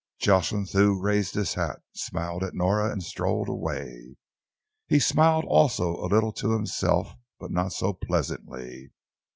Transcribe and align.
Jocelyn 0.19 0.65
Thew 0.65 0.99
raised 0.99 1.35
his 1.35 1.53
hat, 1.53 1.79
smiled 1.93 2.43
at 2.43 2.55
Nora 2.55 2.91
and 2.91 3.03
strolled 3.03 3.47
away. 3.47 4.15
He 4.87 4.97
smiled 4.99 5.45
also 5.45 5.95
a 5.97 6.09
little 6.09 6.31
to 6.41 6.53
himself, 6.53 7.13
but 7.39 7.51
not 7.51 7.71
so 7.71 7.93
pleasantly. 7.93 8.93